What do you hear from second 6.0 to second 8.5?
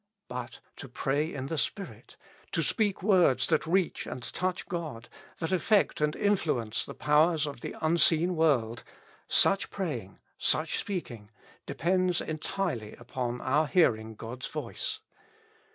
and influence the powers of the unseen